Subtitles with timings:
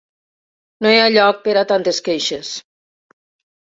[0.85, 2.59] No hi ha lloc per a tantes queixes.